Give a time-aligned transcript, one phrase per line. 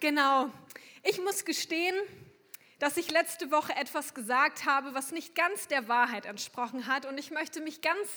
[0.00, 0.50] Genau.
[1.02, 1.94] Ich muss gestehen,
[2.78, 7.04] dass ich letzte Woche etwas gesagt habe, was nicht ganz der Wahrheit entsprochen hat.
[7.04, 8.08] Und ich möchte mich ganz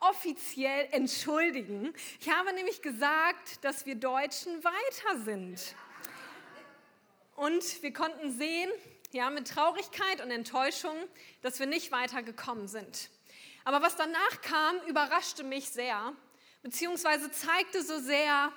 [0.00, 1.94] offiziell entschuldigen.
[2.20, 5.74] Ich habe nämlich gesagt, dass wir Deutschen weiter sind.
[7.36, 8.70] Und wir konnten sehen,
[9.12, 10.94] ja, mit Traurigkeit und Enttäuschung,
[11.40, 13.08] dass wir nicht weitergekommen sind.
[13.64, 16.12] Aber was danach kam, überraschte mich sehr,
[16.62, 18.52] beziehungsweise zeigte so sehr,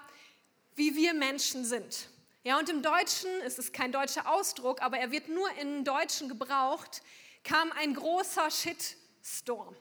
[0.75, 2.09] wie wir Menschen sind.
[2.45, 6.27] Ja, und im Deutschen, es ist kein deutscher Ausdruck, aber er wird nur im Deutschen
[6.27, 7.01] gebraucht,
[7.45, 9.73] kam ein großer Shitstorm.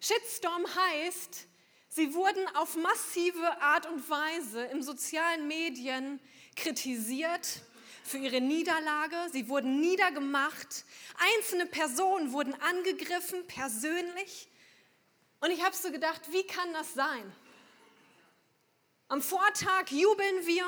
[0.00, 1.46] Shitstorm heißt,
[1.88, 6.18] sie wurden auf massive Art und Weise in sozialen Medien
[6.56, 7.60] kritisiert
[8.02, 10.84] für ihre Niederlage, sie wurden niedergemacht,
[11.36, 14.48] einzelne Personen wurden angegriffen persönlich.
[15.38, 17.32] Und ich habe so gedacht, wie kann das sein?
[19.06, 20.64] Am Vortag jubeln wir,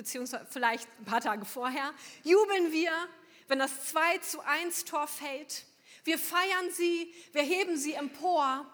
[0.00, 1.92] beziehungsweise vielleicht ein paar Tage vorher,
[2.24, 2.90] jubeln wir,
[3.48, 5.66] wenn das 2 zu 1 Tor fällt.
[6.04, 8.64] Wir feiern sie, wir heben sie empor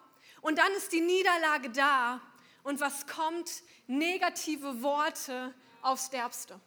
[0.41, 2.21] und dann ist die Niederlage da
[2.63, 3.51] und was kommt?
[3.89, 6.61] Negative Worte aufs Derbste.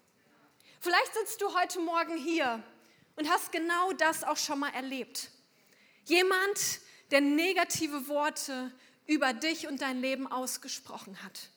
[0.81, 2.61] Vielleicht sitzt du heute Morgen hier
[3.15, 5.31] und hast genau das auch schon mal erlebt.
[6.03, 6.81] Jemand,
[7.11, 8.73] der negative Worte
[9.05, 11.49] über dich und dein Leben ausgesprochen hat.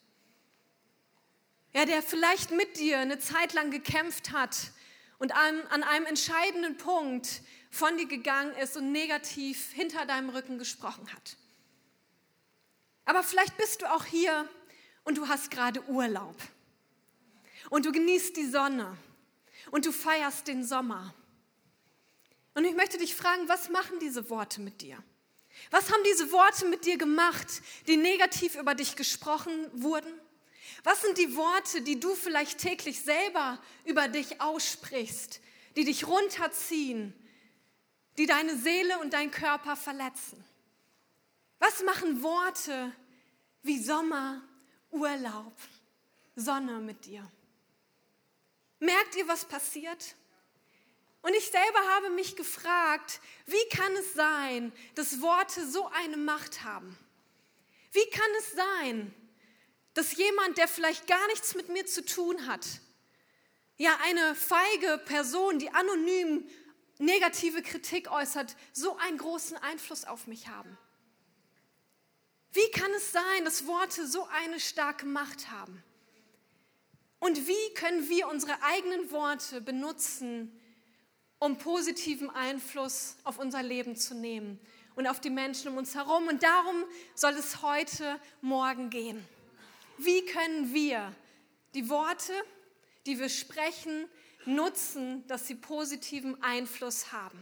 [1.74, 4.72] Ja, der vielleicht mit dir eine Zeit lang gekämpft hat
[5.18, 10.58] und an, an einem entscheidenden Punkt von dir gegangen ist und negativ hinter deinem Rücken
[10.58, 11.36] gesprochen hat.
[13.04, 14.48] Aber vielleicht bist du auch hier
[15.04, 16.36] und du hast gerade Urlaub
[17.70, 18.96] und du genießt die Sonne
[19.70, 21.14] und du feierst den Sommer.
[22.54, 25.02] Und ich möchte dich fragen, was machen diese Worte mit dir?
[25.70, 27.46] Was haben diese Worte mit dir gemacht,
[27.86, 30.12] die negativ über dich gesprochen wurden?
[30.84, 35.40] Was sind die Worte, die du vielleicht täglich selber über dich aussprichst,
[35.76, 37.14] die dich runterziehen,
[38.18, 40.42] die deine Seele und dein Körper verletzen?
[41.58, 42.92] Was machen Worte
[43.62, 44.42] wie Sommer,
[44.90, 45.54] Urlaub,
[46.34, 47.30] Sonne mit dir?
[48.80, 50.16] Merkt ihr, was passiert?
[51.22, 56.64] Und ich selber habe mich gefragt, wie kann es sein, dass Worte so eine Macht
[56.64, 56.98] haben?
[57.92, 59.14] Wie kann es sein,
[59.94, 62.66] dass jemand, der vielleicht gar nichts mit mir zu tun hat,
[63.76, 66.48] ja eine feige Person, die anonym
[66.98, 70.78] negative Kritik äußert, so einen großen Einfluss auf mich haben?
[72.52, 75.82] Wie kann es sein, dass Worte so eine starke Macht haben?
[77.18, 80.60] Und wie können wir unsere eigenen Worte benutzen,
[81.38, 84.60] um positiven Einfluss auf unser Leben zu nehmen
[84.96, 86.28] und auf die Menschen um uns herum?
[86.28, 89.26] Und darum soll es heute Morgen gehen.
[90.04, 91.14] Wie können wir
[91.74, 92.32] die Worte,
[93.06, 94.08] die wir sprechen,
[94.46, 97.40] nutzen, dass sie positiven Einfluss haben?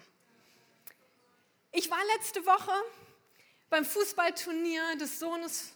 [1.73, 2.73] Ich war letzte Woche
[3.71, 5.73] beim Fußballturnier des Sohnes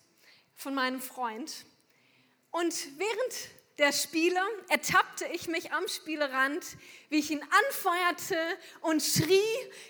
[0.57, 1.65] von meinem Freund.
[2.51, 3.35] Und während
[3.79, 6.67] der Spiele ertappte ich mich am Spielerand,
[7.09, 8.37] wie ich ihn anfeuerte
[8.83, 9.41] und schrie,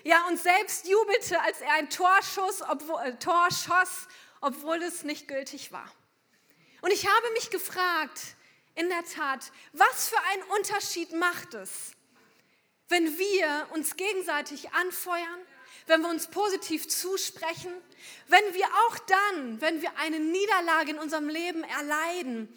[0.05, 4.07] ja, und selbst jubelte, als er ein Torschuss, obwohl, äh, Tor schoss,
[4.39, 5.91] obwohl es nicht gültig war.
[6.85, 8.21] Und ich habe mich gefragt,
[8.75, 11.93] in der Tat, was für einen Unterschied macht es,
[12.89, 15.39] wenn wir uns gegenseitig anfeuern,
[15.87, 17.73] wenn wir uns positiv zusprechen,
[18.27, 22.55] wenn wir auch dann, wenn wir eine Niederlage in unserem Leben erleiden,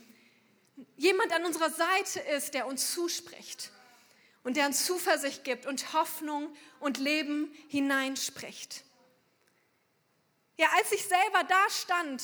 [0.99, 3.71] jemand an unserer Seite ist, der uns zuspricht
[4.45, 8.85] und der uns Zuversicht gibt und Hoffnung und Leben hineinspricht.
[10.59, 12.23] Ja, als ich selber da stand,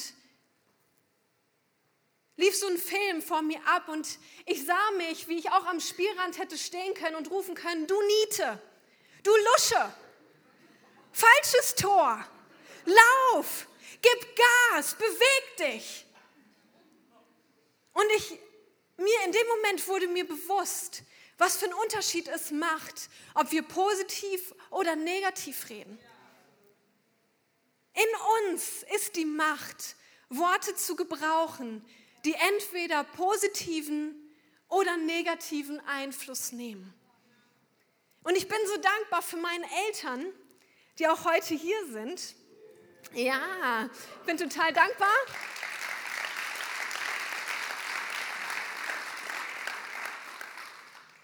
[2.36, 5.80] lief so ein Film vor mir ab und ich sah mich, wie ich auch am
[5.80, 8.60] Spielrand hätte stehen können und rufen können, du Niete,
[9.22, 9.94] du Lusche,
[11.12, 12.26] falsches Tor,
[12.84, 13.66] lauf,
[14.02, 14.36] gib
[14.72, 16.06] Gas, beweg dich.
[17.92, 18.30] Und ich,
[18.96, 21.02] mir in dem Moment wurde mir bewusst,
[21.38, 25.98] was für einen Unterschied es macht, ob wir positiv oder negativ reden.
[27.94, 29.96] In uns ist die Macht,
[30.28, 31.84] Worte zu gebrauchen,
[32.24, 34.14] die entweder positiven
[34.68, 36.92] oder negativen Einfluss nehmen.
[38.22, 40.26] Und ich bin so dankbar für meine Eltern,
[40.98, 42.34] die auch heute hier sind.
[43.12, 43.88] Ja,
[44.20, 45.14] ich bin total dankbar.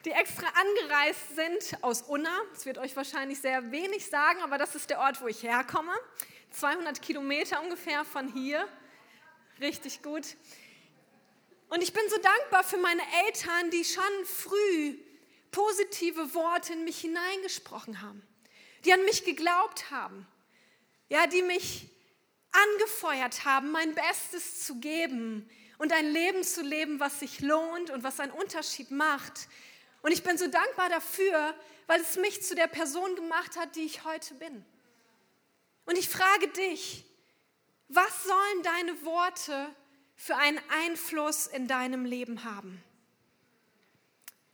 [0.04, 2.40] die extra angereist sind aus Unna.
[2.52, 5.92] Das wird euch wahrscheinlich sehr wenig sagen, aber das ist der Ort, wo ich herkomme.
[6.52, 8.66] 200 Kilometer ungefähr von hier.
[9.60, 10.36] Richtig gut.
[11.70, 14.98] Und ich bin so dankbar für meine Eltern, die schon früh
[15.52, 18.22] positive Worte in mich hineingesprochen haben,
[18.84, 20.26] die an mich geglaubt haben,
[21.08, 21.88] ja, die mich
[22.50, 28.02] angefeuert haben, mein Bestes zu geben und ein Leben zu leben, was sich lohnt und
[28.02, 29.48] was einen Unterschied macht.
[30.02, 31.54] Und ich bin so dankbar dafür,
[31.86, 34.64] weil es mich zu der Person gemacht hat, die ich heute bin.
[35.86, 37.04] Und ich frage dich,
[37.86, 39.74] was sollen deine Worte
[40.20, 42.84] für einen Einfluss in deinem Leben haben?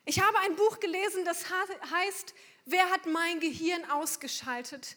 [0.04, 2.34] Ich habe ein Buch gelesen, das heißt,
[2.66, 4.96] wer hat mein Gehirn ausgeschaltet,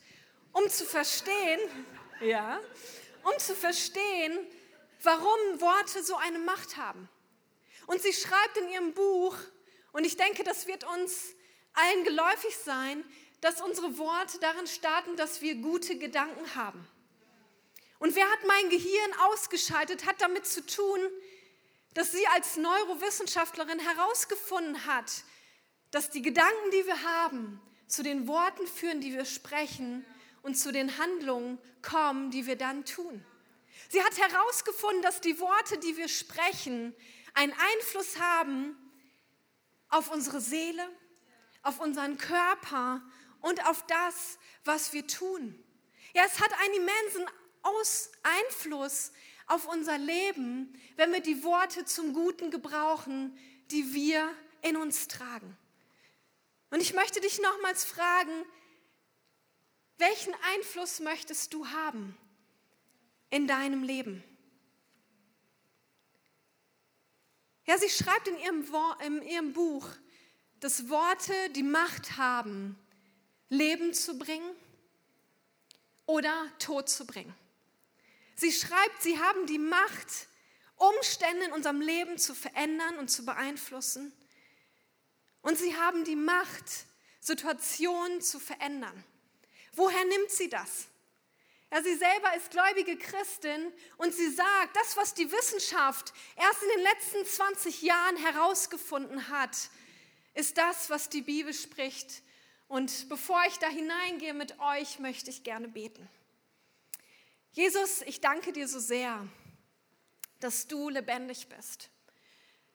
[0.53, 1.59] um zu verstehen,
[2.21, 2.59] ja,
[3.23, 4.37] um zu verstehen,
[5.01, 7.09] warum Worte so eine Macht haben.
[7.87, 9.35] Und sie schreibt in ihrem Buch,
[9.91, 11.33] und ich denke, das wird uns
[11.73, 13.03] allen geläufig sein,
[13.41, 16.87] dass unsere Worte darin starten, dass wir gute Gedanken haben.
[17.99, 20.99] Und wer hat mein Gehirn ausgeschaltet, hat damit zu tun,
[21.93, 25.23] dass sie als Neurowissenschaftlerin herausgefunden hat,
[25.91, 30.05] dass die Gedanken, die wir haben, zu den Worten führen, die wir sprechen
[30.43, 33.25] und zu den Handlungen kommen, die wir dann tun.
[33.89, 36.95] Sie hat herausgefunden, dass die Worte, die wir sprechen,
[37.33, 38.77] einen Einfluss haben
[39.89, 40.87] auf unsere Seele,
[41.63, 43.01] auf unseren Körper
[43.41, 45.61] und auf das, was wir tun.
[46.13, 47.25] Ja, es hat einen immensen
[47.61, 49.11] Aus Einfluss
[49.47, 53.37] auf unser Leben, wenn wir die Worte zum Guten gebrauchen,
[53.71, 54.29] die wir
[54.61, 55.57] in uns tragen.
[56.69, 58.45] Und ich möchte dich nochmals fragen,
[59.97, 62.15] welchen Einfluss möchtest du haben
[63.31, 64.23] in deinem Leben?
[67.65, 68.65] Ja, sie schreibt in ihrem,
[69.05, 69.87] in ihrem Buch,
[70.59, 72.77] dass Worte die Macht haben,
[73.49, 74.49] Leben zu bringen
[76.05, 77.33] oder Tod zu bringen.
[78.39, 80.27] Sie schreibt, sie haben die Macht,
[80.77, 84.13] Umstände in unserem Leben zu verändern und zu beeinflussen.
[85.41, 86.63] Und sie haben die Macht,
[87.19, 89.03] Situationen zu verändern.
[89.73, 90.87] Woher nimmt sie das?
[91.69, 96.69] Ja, sie selber ist gläubige Christin und sie sagt, das, was die Wissenschaft erst in
[96.69, 99.69] den letzten 20 Jahren herausgefunden hat,
[100.33, 102.23] ist das, was die Bibel spricht.
[102.69, 106.09] Und bevor ich da hineingehe mit euch, möchte ich gerne beten.
[107.51, 109.27] Jesus, ich danke dir so sehr,
[110.39, 111.89] dass du lebendig bist.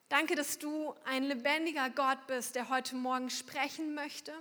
[0.09, 4.33] Danke, dass du ein lebendiger Gott bist, der heute Morgen sprechen möchte.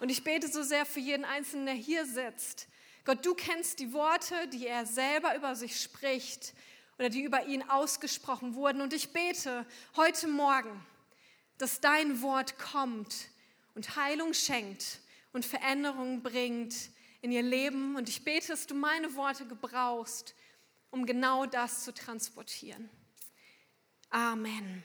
[0.00, 2.68] Und ich bete so sehr für jeden Einzelnen, der hier sitzt.
[3.06, 6.52] Gott, du kennst die Worte, die er selber über sich spricht
[6.98, 8.82] oder die über ihn ausgesprochen wurden.
[8.82, 9.64] Und ich bete
[9.96, 10.84] heute Morgen,
[11.56, 13.28] dass dein Wort kommt
[13.74, 15.00] und Heilung schenkt
[15.32, 16.74] und Veränderung bringt
[17.24, 17.96] in ihr Leben.
[17.96, 20.34] Und ich bete, dass du meine Worte gebrauchst,
[20.90, 22.90] um genau das zu transportieren.
[24.10, 24.84] Amen.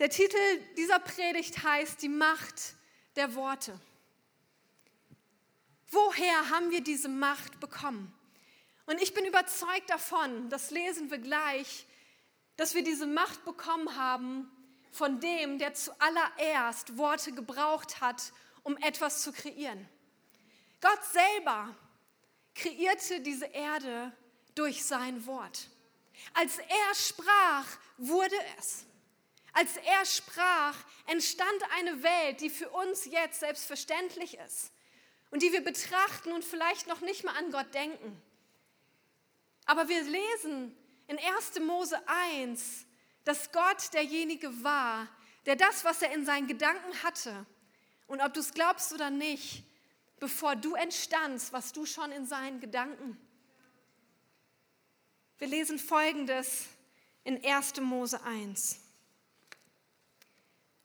[0.00, 0.36] Der Titel
[0.76, 2.74] dieser Predigt heißt Die Macht
[3.14, 3.78] der Worte.
[5.90, 8.12] Woher haben wir diese Macht bekommen?
[8.86, 11.86] Und ich bin überzeugt davon, das lesen wir gleich,
[12.56, 14.50] dass wir diese Macht bekommen haben
[14.90, 18.32] von dem, der zuallererst Worte gebraucht hat,
[18.64, 19.88] um etwas zu kreieren.
[20.80, 21.74] Gott selber
[22.54, 24.12] kreierte diese Erde
[24.54, 25.68] durch sein Wort.
[26.34, 27.66] Als er sprach,
[27.96, 28.84] wurde es.
[29.52, 30.76] Als er sprach,
[31.06, 34.72] entstand eine Welt, die für uns jetzt selbstverständlich ist
[35.30, 38.22] und die wir betrachten und vielleicht noch nicht mal an Gott denken.
[39.66, 41.60] Aber wir lesen in 1.
[41.60, 42.86] Mose 1,
[43.24, 45.08] dass Gott derjenige war,
[45.46, 47.46] der das, was er in seinen Gedanken hatte,
[48.06, 49.64] und ob du es glaubst oder nicht,
[50.20, 53.18] bevor du entstandst, was du schon in seinen Gedanken.
[55.38, 56.66] Wir lesen folgendes
[57.24, 57.80] in 1.
[57.80, 58.80] Mose 1.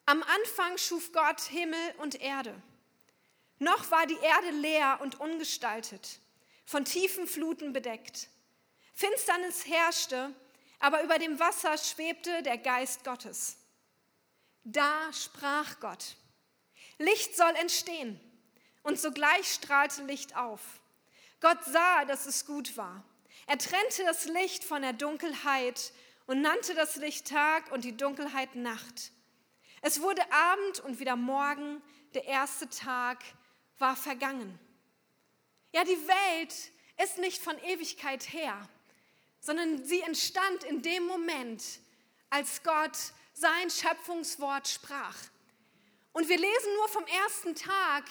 [0.05, 2.53] Am Anfang schuf Gott Himmel und Erde.
[3.59, 6.19] Noch war die Erde leer und ungestaltet,
[6.65, 8.27] von tiefen Fluten bedeckt.
[8.93, 10.33] Finsternis herrschte,
[10.79, 13.57] aber über dem Wasser schwebte der Geist Gottes.
[14.65, 16.15] Da sprach Gott,
[16.97, 18.19] Licht soll entstehen
[18.83, 20.61] und sogleich strahlte Licht auf.
[21.41, 23.03] Gott sah, dass es gut war.
[23.47, 25.91] Er trennte das Licht von der Dunkelheit
[26.25, 29.11] und nannte das Licht Tag und die Dunkelheit Nacht.
[29.81, 31.81] Es wurde Abend und wieder Morgen,
[32.13, 33.23] der erste Tag
[33.79, 34.57] war vergangen.
[35.73, 36.53] Ja, die Welt
[37.03, 38.69] ist nicht von Ewigkeit her,
[39.39, 41.63] sondern sie entstand in dem Moment,
[42.29, 42.97] als Gott
[43.33, 45.17] sein Schöpfungswort sprach.
[46.13, 48.05] Und wir lesen nur vom ersten Tag,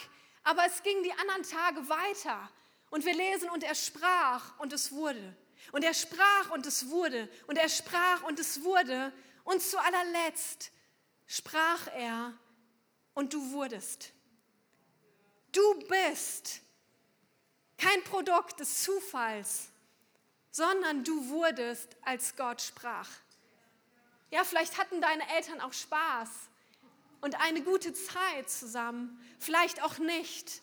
[0.44, 2.50] aber es ging die anderen Tage weiter.
[2.90, 5.36] Und wir lesen, und er sprach und es wurde.
[5.70, 7.28] Und er sprach und es wurde.
[7.46, 9.12] Und er sprach und es wurde.
[9.44, 10.70] Und zu allerletzt
[11.26, 12.34] sprach er
[13.14, 14.12] und du wurdest.
[15.52, 16.60] Du bist
[17.78, 19.68] kein Produkt des Zufalls,
[20.50, 23.08] sondern du wurdest, als Gott sprach.
[24.30, 26.28] Ja, vielleicht hatten deine Eltern auch Spaß
[27.22, 30.60] und eine gute Zeit zusammen, vielleicht auch nicht.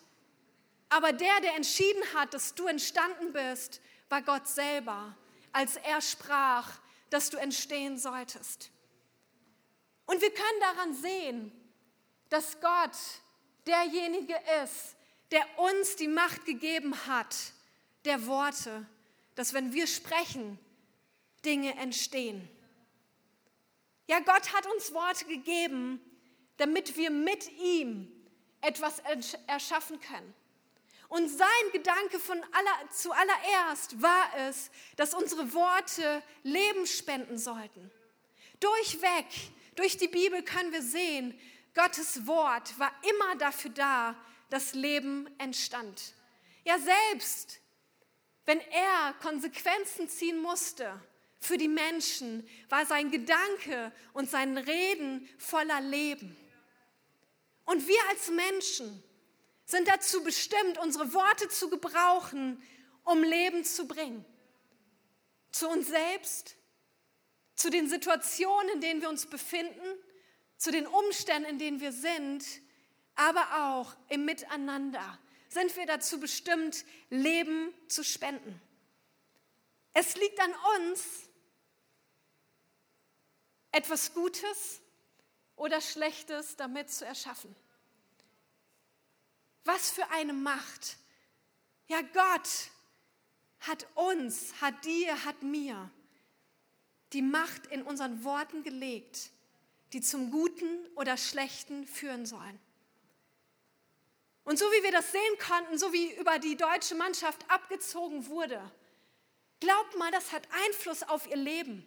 [0.89, 5.15] Aber der, der entschieden hat, dass du entstanden bist, war Gott selber,
[5.51, 8.69] als er sprach, dass du entstehen solltest.
[10.05, 11.51] Und wir können daran sehen,
[12.29, 12.97] dass Gott
[13.65, 14.95] derjenige ist,
[15.31, 17.35] der uns die Macht gegeben hat,
[18.05, 18.85] der Worte,
[19.35, 20.59] dass wenn wir sprechen,
[21.45, 22.49] Dinge entstehen.
[24.07, 26.01] Ja, Gott hat uns Worte gegeben,
[26.59, 28.11] damit wir mit ihm
[28.61, 29.01] etwas
[29.47, 30.33] erschaffen können.
[31.07, 37.89] Und sein Gedanke von aller, zuallererst war es, dass unsere Worte Leben spenden sollten.
[38.59, 39.25] Durchweg,
[39.75, 41.37] durch die Bibel können wir sehen,
[41.73, 44.15] Gottes Wort war immer dafür da,
[44.49, 46.13] dass Leben entstand.
[46.63, 47.59] Ja, selbst
[48.45, 50.99] wenn er Konsequenzen ziehen musste
[51.39, 56.35] für die Menschen, war sein Gedanke und sein Reden voller Leben.
[57.69, 59.03] Und wir als Menschen,
[59.63, 62.59] sind dazu bestimmt, unsere Worte zu gebrauchen,
[63.03, 64.25] um Leben zu bringen.
[65.51, 66.55] Zu uns selbst,
[67.53, 69.85] zu den Situationen, in denen wir uns befinden,
[70.57, 72.43] zu den Umständen, in denen wir sind,
[73.13, 78.59] aber auch im Miteinander sind wir dazu bestimmt, Leben zu spenden.
[79.93, 81.03] Es liegt an uns,
[83.71, 84.78] etwas Gutes
[85.59, 87.53] oder Schlechtes damit zu erschaffen.
[89.65, 90.97] Was für eine Macht.
[91.87, 92.49] Ja, Gott
[93.59, 95.91] hat uns, hat dir, hat mir
[97.11, 99.31] die Macht in unseren Worten gelegt,
[99.91, 102.59] die zum Guten oder Schlechten führen sollen.
[104.45, 108.59] Und so wie wir das sehen konnten, so wie über die deutsche Mannschaft abgezogen wurde,
[109.59, 111.85] glaubt mal, das hat Einfluss auf ihr Leben.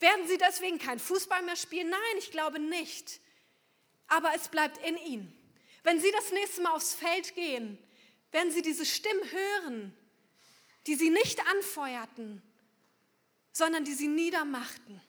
[0.00, 1.90] Werden sie deswegen kein Fußball mehr spielen?
[1.90, 3.20] Nein, ich glaube nicht.
[4.06, 5.34] Aber es bleibt in ihnen.
[5.82, 7.78] Wenn Sie das nächste Mal aufs Feld gehen,
[8.30, 9.96] werden Sie diese Stimmen hören,
[10.86, 12.42] die Sie nicht anfeuerten,
[13.52, 15.00] sondern die Sie niedermachten.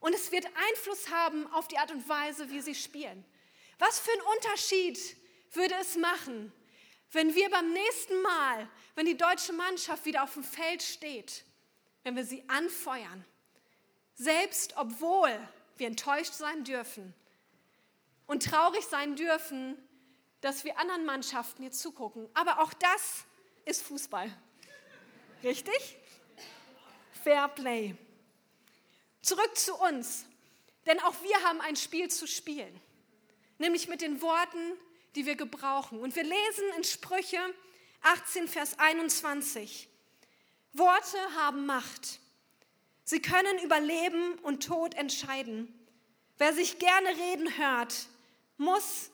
[0.00, 3.24] Und es wird Einfluss haben auf die Art und Weise, wie Sie spielen.
[3.78, 4.98] Was für einen Unterschied
[5.52, 6.52] würde es machen,
[7.12, 11.44] wenn wir beim nächsten Mal, wenn die deutsche Mannschaft wieder auf dem Feld steht,
[12.02, 13.24] wenn wir sie anfeuern,
[14.18, 15.30] selbst obwohl
[15.76, 17.14] wir enttäuscht sein dürfen
[18.26, 19.78] und traurig sein dürfen,
[20.40, 22.28] dass wir anderen Mannschaften hier zugucken.
[22.34, 23.24] Aber auch das
[23.64, 24.30] ist Fußball.
[25.42, 25.96] Richtig?
[27.22, 27.94] Fair Play.
[29.22, 30.26] Zurück zu uns.
[30.86, 32.80] Denn auch wir haben ein Spiel zu spielen.
[33.58, 34.72] Nämlich mit den Worten,
[35.14, 36.00] die wir gebrauchen.
[36.00, 37.40] Und wir lesen in Sprüche
[38.02, 39.88] 18, Vers 21.
[40.72, 42.20] Worte haben Macht.
[43.08, 45.72] Sie können über Leben und Tod entscheiden.
[46.36, 48.06] Wer sich gerne reden hört,
[48.58, 49.10] muss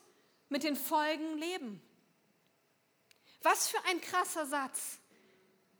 [0.49, 1.81] mit den Folgen leben.
[3.41, 4.99] Was für ein krasser Satz,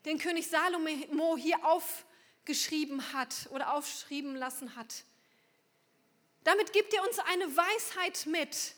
[0.06, 5.04] den König Salomo hier aufgeschrieben hat oder aufschrieben lassen hat.
[6.46, 8.76] Damit gibt er uns eine Weisheit mit.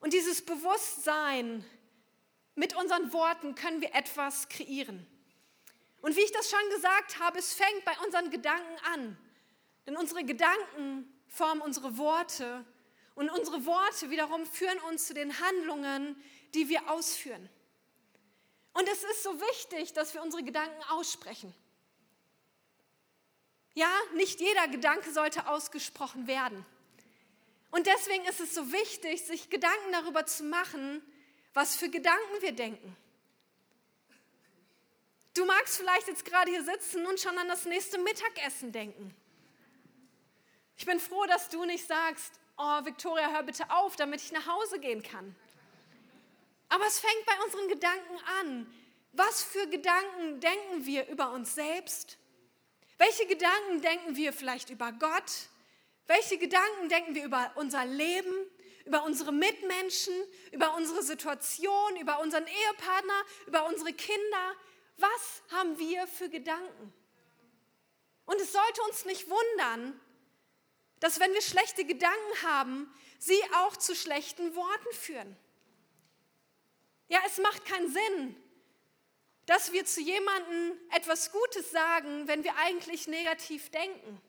[0.00, 1.64] Und dieses Bewusstsein,
[2.56, 5.06] mit unseren Worten können wir etwas kreieren.
[6.04, 9.16] Und wie ich das schon gesagt habe, es fängt bei unseren Gedanken an.
[9.86, 12.62] Denn unsere Gedanken formen unsere Worte
[13.14, 17.48] und unsere Worte wiederum führen uns zu den Handlungen, die wir ausführen.
[18.74, 21.54] Und es ist so wichtig, dass wir unsere Gedanken aussprechen.
[23.72, 26.66] Ja, nicht jeder Gedanke sollte ausgesprochen werden.
[27.70, 31.00] Und deswegen ist es so wichtig, sich Gedanken darüber zu machen,
[31.54, 32.94] was für Gedanken wir denken.
[35.34, 39.14] Du magst vielleicht jetzt gerade hier sitzen und schon an das nächste Mittagessen denken.
[40.76, 44.46] Ich bin froh, dass du nicht sagst, oh Victoria, hör bitte auf, damit ich nach
[44.46, 45.34] Hause gehen kann.
[46.68, 48.74] Aber es fängt bei unseren Gedanken an.
[49.12, 52.16] Was für Gedanken denken wir über uns selbst?
[52.98, 55.48] Welche Gedanken denken wir vielleicht über Gott?
[56.06, 58.34] Welche Gedanken denken wir über unser Leben,
[58.84, 60.14] über unsere Mitmenschen,
[60.52, 64.54] über unsere Situation, über unseren Ehepartner, über unsere Kinder?
[64.96, 66.92] Was haben wir für Gedanken?
[68.26, 70.00] Und es sollte uns nicht wundern,
[71.00, 75.36] dass wenn wir schlechte Gedanken haben, sie auch zu schlechten Worten führen.
[77.08, 78.36] Ja, es macht keinen Sinn,
[79.46, 84.20] dass wir zu jemandem etwas Gutes sagen, wenn wir eigentlich negativ denken.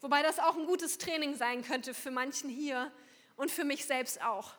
[0.00, 2.90] Wobei das auch ein gutes Training sein könnte für manchen hier
[3.36, 4.54] und für mich selbst auch.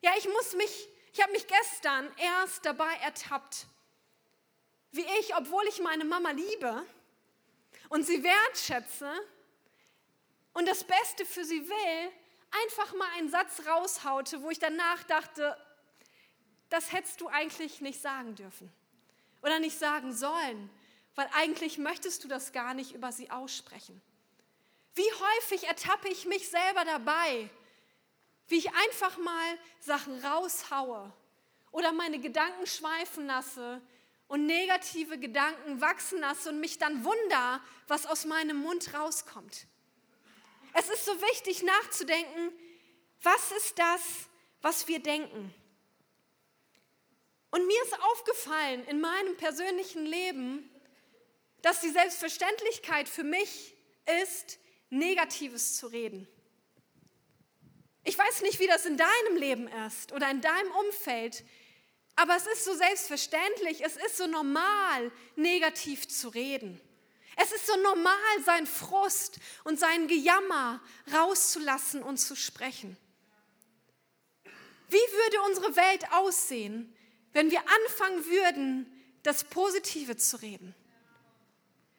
[0.00, 3.66] Ja, ich muss mich, ich habe mich gestern erst dabei ertappt,
[4.92, 6.86] wie ich, obwohl ich meine Mama liebe
[7.88, 9.10] und sie wertschätze
[10.52, 12.12] und das Beste für sie will,
[12.64, 15.56] einfach mal einen Satz raushaute, wo ich danach dachte,
[16.68, 18.70] das hättest du eigentlich nicht sagen dürfen
[19.42, 20.70] oder nicht sagen sollen,
[21.14, 24.00] weil eigentlich möchtest du das gar nicht über sie aussprechen.
[24.94, 27.48] Wie häufig ertappe ich mich selber dabei,
[28.48, 31.10] wie ich einfach mal Sachen raushaue
[31.70, 33.80] oder meine Gedanken schweifen lasse
[34.32, 39.66] und negative Gedanken wachsen lasse und mich dann wunder, was aus meinem Mund rauskommt.
[40.72, 42.50] Es ist so wichtig nachzudenken,
[43.20, 44.00] was ist das,
[44.62, 45.54] was wir denken?
[47.50, 50.70] Und mir ist aufgefallen in meinem persönlichen Leben,
[51.60, 53.76] dass die Selbstverständlichkeit für mich
[54.22, 54.58] ist,
[54.88, 56.26] Negatives zu reden.
[58.02, 61.44] Ich weiß nicht, wie das in deinem Leben ist oder in deinem Umfeld,
[62.16, 66.80] aber es ist so selbstverständlich, es ist so normal, negativ zu reden.
[67.36, 70.80] Es ist so normal, seinen Frust und sein Gejammer
[71.14, 72.96] rauszulassen und zu sprechen.
[74.88, 76.94] Wie würde unsere Welt aussehen,
[77.32, 80.74] wenn wir anfangen würden, das Positive zu reden?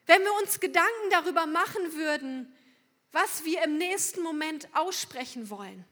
[0.05, 2.55] Wenn wir uns Gedanken darüber machen würden,
[3.11, 5.85] was wir im nächsten Moment aussprechen wollen.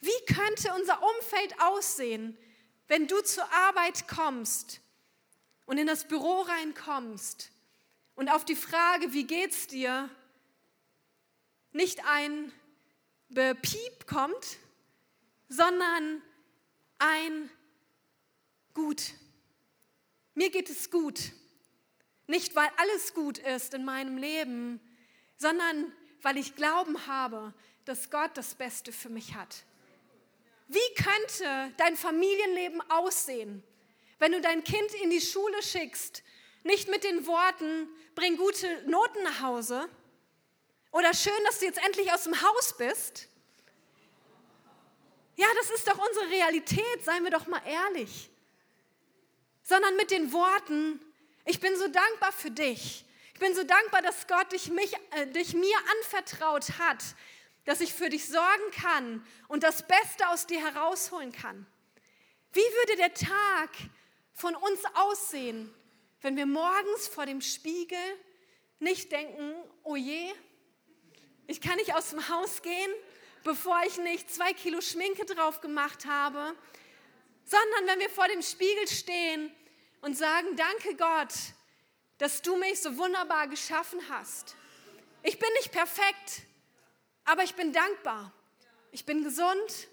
[0.00, 2.36] Wie könnte unser Umfeld aussehen,
[2.86, 4.80] wenn du zur Arbeit kommst
[5.66, 7.50] und in das Büro reinkommst
[8.14, 10.08] und auf die Frage, wie geht's dir,
[11.72, 12.52] nicht ein
[13.28, 14.58] Bepiep kommt,
[15.48, 16.22] sondern
[16.98, 17.50] ein
[18.78, 19.14] Gut.
[20.34, 21.32] Mir geht es gut.
[22.28, 24.80] Nicht, weil alles gut ist in meinem Leben,
[25.36, 27.52] sondern weil ich Glauben habe,
[27.86, 29.64] dass Gott das Beste für mich hat.
[30.68, 33.62] Wie könnte dein Familienleben aussehen,
[34.18, 36.22] wenn du dein Kind in die Schule schickst,
[36.62, 39.88] nicht mit den Worten, bring gute Noten nach Hause
[40.90, 43.28] oder schön, dass du jetzt endlich aus dem Haus bist?
[45.36, 48.28] Ja, das ist doch unsere Realität, seien wir doch mal ehrlich.
[49.62, 51.00] Sondern mit den Worten,
[51.44, 53.04] ich bin so dankbar für dich.
[53.32, 57.04] Ich bin so dankbar, dass Gott dich, mich, äh, dich mir anvertraut hat,
[57.68, 61.66] dass ich für dich sorgen kann und das Beste aus dir herausholen kann.
[62.54, 63.68] Wie würde der Tag
[64.32, 65.70] von uns aussehen,
[66.22, 67.98] wenn wir morgens vor dem Spiegel
[68.78, 70.32] nicht denken, oh je,
[71.46, 72.90] ich kann nicht aus dem Haus gehen,
[73.44, 76.56] bevor ich nicht zwei Kilo Schminke drauf gemacht habe,
[77.44, 79.52] sondern wenn wir vor dem Spiegel stehen
[80.00, 81.34] und sagen, danke Gott,
[82.16, 84.56] dass du mich so wunderbar geschaffen hast.
[85.22, 86.47] Ich bin nicht perfekt,
[87.28, 88.32] aber ich bin dankbar.
[88.90, 89.88] Ich bin gesund.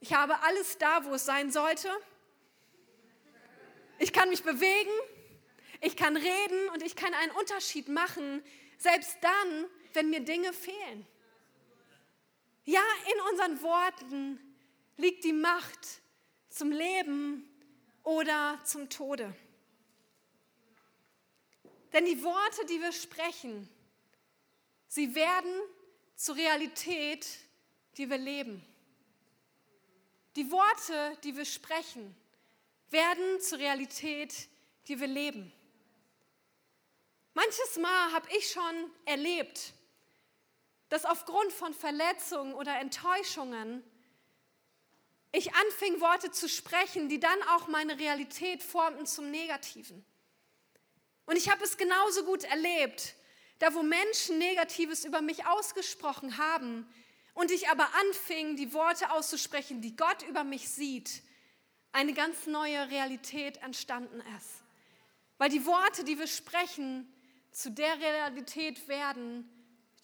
[0.00, 1.90] Ich habe alles da, wo es sein sollte.
[3.98, 4.90] Ich kann mich bewegen.
[5.80, 8.42] Ich kann reden und ich kann einen Unterschied machen,
[8.78, 11.06] selbst dann, wenn mir Dinge fehlen.
[12.64, 14.56] Ja, in unseren Worten
[14.96, 16.00] liegt die Macht
[16.48, 17.46] zum Leben
[18.02, 19.34] oder zum Tode.
[21.92, 23.68] Denn die Worte, die wir sprechen,
[24.88, 25.52] sie werden
[26.16, 27.26] zur Realität,
[27.96, 28.64] die wir leben.
[30.36, 32.16] Die Worte, die wir sprechen,
[32.90, 34.48] werden zur Realität,
[34.88, 35.52] die wir leben.
[37.34, 39.72] Manches Mal habe ich schon erlebt,
[40.88, 43.82] dass aufgrund von Verletzungen oder Enttäuschungen
[45.32, 50.04] ich anfing, Worte zu sprechen, die dann auch meine Realität formten zum Negativen.
[51.26, 53.14] Und ich habe es genauso gut erlebt,
[53.58, 56.86] da wo Menschen Negatives über mich ausgesprochen haben
[57.34, 61.22] und ich aber anfing, die Worte auszusprechen, die Gott über mich sieht,
[61.92, 64.62] eine ganz neue Realität entstanden ist.
[65.38, 67.08] Weil die Worte, die wir sprechen,
[67.52, 69.48] zu der Realität werden,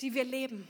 [0.01, 0.69] die wir leben.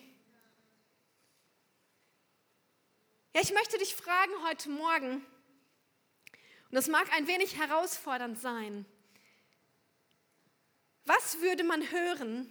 [3.34, 8.86] Ja, ich möchte dich fragen heute Morgen, und das mag ein wenig herausfordernd sein,
[11.04, 12.50] was würde man hören,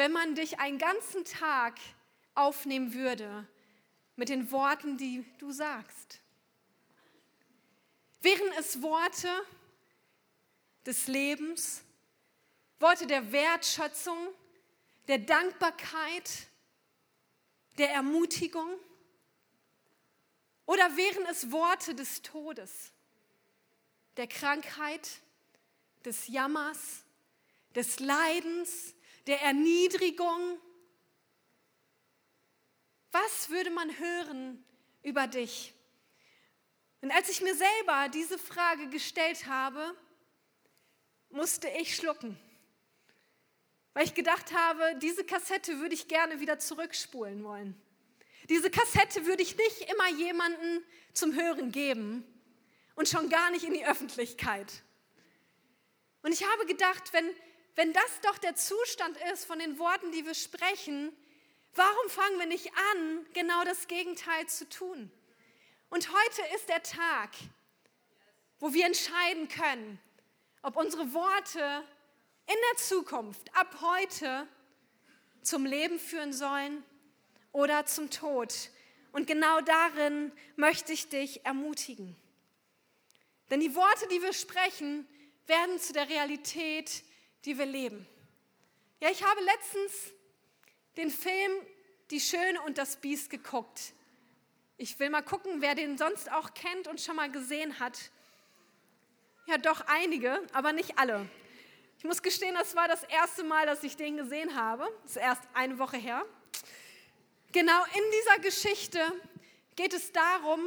[0.00, 1.78] wenn man dich einen ganzen Tag
[2.34, 3.46] aufnehmen würde
[4.16, 6.20] mit den Worten, die du sagst?
[8.22, 9.28] Wären es Worte
[10.86, 11.82] des Lebens,
[12.78, 14.16] Worte der Wertschätzung,
[15.06, 16.48] der Dankbarkeit,
[17.76, 18.74] der Ermutigung?
[20.64, 22.90] Oder wären es Worte des Todes?
[24.16, 25.08] der Krankheit,
[26.04, 27.04] des Jammers,
[27.74, 28.94] des Leidens,
[29.26, 30.58] der Erniedrigung?
[33.12, 34.64] Was würde man hören
[35.02, 35.74] über dich?
[37.00, 39.94] Und als ich mir selber diese Frage gestellt habe,
[41.30, 42.38] musste ich schlucken,
[43.94, 47.80] weil ich gedacht habe, diese Kassette würde ich gerne wieder zurückspulen wollen.
[48.48, 52.24] Diese Kassette würde ich nicht immer jemanden zum Hören geben
[52.96, 54.82] und schon gar nicht in die Öffentlichkeit.
[56.22, 57.28] Und ich habe gedacht, wenn,
[57.80, 61.16] wenn das doch der Zustand ist von den Worten, die wir sprechen,
[61.74, 65.10] warum fangen wir nicht an, genau das Gegenteil zu tun?
[65.88, 67.30] Und heute ist der Tag,
[68.58, 69.98] wo wir entscheiden können,
[70.60, 71.82] ob unsere Worte
[72.46, 74.46] in der Zukunft, ab heute,
[75.40, 76.84] zum Leben führen sollen
[77.50, 78.52] oder zum Tod.
[79.12, 82.14] Und genau darin möchte ich dich ermutigen.
[83.48, 85.08] Denn die Worte, die wir sprechen,
[85.46, 87.04] werden zu der Realität,
[87.44, 88.06] die wir leben.
[89.00, 90.12] Ja, ich habe letztens
[90.96, 91.52] den Film
[92.10, 93.92] Die Schöne und das Biest geguckt.
[94.76, 97.98] Ich will mal gucken, wer den sonst auch kennt und schon mal gesehen hat.
[99.46, 101.28] Ja, doch einige, aber nicht alle.
[101.98, 104.88] Ich muss gestehen, das war das erste Mal, dass ich den gesehen habe.
[105.02, 106.24] Das ist erst eine Woche her.
[107.52, 109.00] Genau in dieser Geschichte
[109.76, 110.60] geht es darum,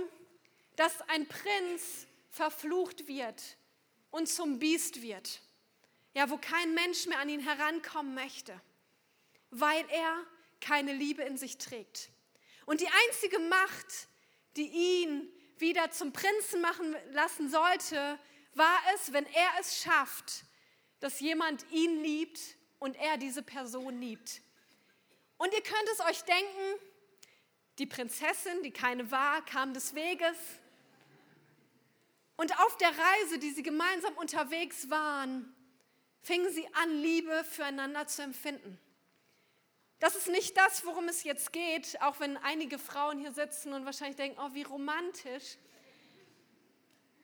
[0.76, 3.42] dass ein Prinz verflucht wird
[4.12, 5.42] und zum Biest wird.
[6.14, 8.60] Ja, wo kein Mensch mehr an ihn herankommen möchte,
[9.50, 10.24] weil er
[10.62, 12.10] keine Liebe in sich trägt.
[12.66, 14.08] Und die einzige Macht,
[14.56, 18.20] die ihn wieder zum Prinzen machen lassen sollte,
[18.54, 20.46] war es, wenn er es schafft,
[21.00, 22.40] dass jemand ihn liebt
[22.80, 24.42] und er diese Person liebt.
[25.38, 26.80] Und ihr könnt es euch denken,
[27.80, 30.38] die Prinzessin, die keine war, kam des Weges
[32.36, 35.54] und auf der Reise, die sie gemeinsam unterwegs waren,
[36.24, 38.80] fingen sie an, Liebe füreinander zu empfinden.
[40.00, 43.86] Das ist nicht das, worum es jetzt geht, auch wenn einige Frauen hier sitzen und
[43.86, 45.58] wahrscheinlich denken, oh, wie romantisch.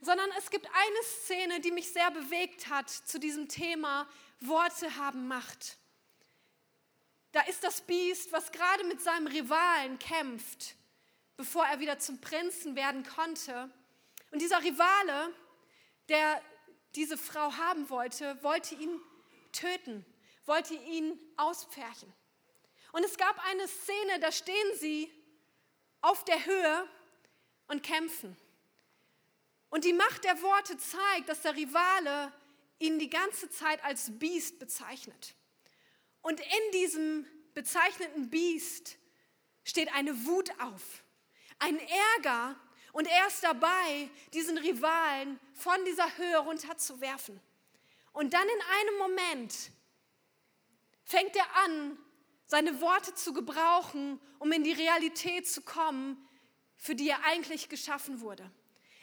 [0.02, 4.08] Sondern es gibt eine Szene, die mich sehr bewegt hat zu diesem Thema,
[4.40, 5.78] Worte haben Macht.
[7.32, 10.76] Da ist das Biest, was gerade mit seinem Rivalen kämpft,
[11.36, 13.70] bevor er wieder zum Prinzen werden konnte.
[14.32, 15.34] Und dieser Rivale,
[16.08, 16.42] der
[16.96, 19.00] diese Frau haben wollte, wollte ihn
[19.52, 20.06] töten,
[20.46, 22.12] wollte ihn auspferchen.
[22.92, 25.12] Und es gab eine Szene, da stehen sie
[26.02, 26.88] auf der Höhe
[27.68, 28.36] und kämpfen.
[29.70, 32.34] Und die Macht der Worte zeigt, dass der Rivale
[32.80, 35.36] ihn die ganze Zeit als Biest bezeichnet.
[36.22, 38.98] Und in diesem bezeichneten Biest
[39.64, 41.04] steht eine Wut auf,
[41.60, 41.80] ein
[42.16, 42.56] Ärger
[42.94, 47.40] und er ist dabei, diesen Rivalen von dieser Höhe runterzuwerfen.
[48.14, 49.72] Und dann in einem Moment
[51.04, 51.98] fängt er an,
[52.46, 56.18] seine Worte zu gebrauchen, um in die Realität zu kommen,
[56.78, 58.50] für die er eigentlich geschaffen wurde.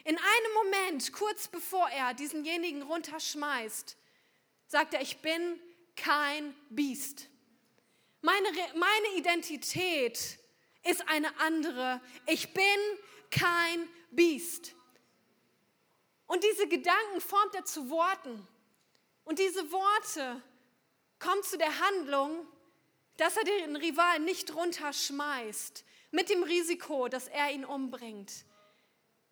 [0.03, 3.97] In einem Moment, kurz bevor er diesenjenigen runterschmeißt,
[4.67, 5.59] sagt er, ich bin
[5.95, 7.27] kein Biest.
[8.21, 10.39] Meine, meine Identität
[10.83, 12.01] ist eine andere.
[12.25, 12.63] Ich bin
[13.31, 14.75] kein Biest.
[16.25, 18.47] Und diese Gedanken formt er zu Worten.
[19.23, 20.41] Und diese Worte
[21.19, 22.47] kommen zu der Handlung,
[23.17, 28.45] dass er den Rivalen nicht runterschmeißt, mit dem Risiko, dass er ihn umbringt.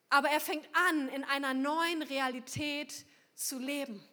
[0.10, 3.06] Aber er fängt an, in einer neuen Realität
[3.36, 4.04] zu leben.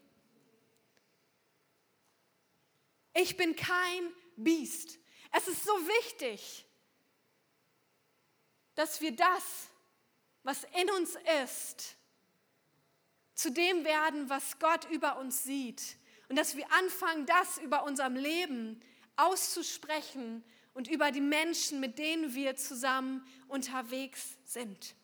[3.14, 4.98] Ich bin kein Biest.
[5.32, 6.66] Es ist so wichtig,
[8.74, 9.68] dass wir das,
[10.42, 11.96] was in uns ist,
[13.34, 15.82] zu dem werden, was Gott über uns sieht.
[16.28, 18.80] Und dass wir anfangen, das über unserem Leben
[19.16, 24.94] auszusprechen und über die Menschen, mit denen wir zusammen unterwegs sind.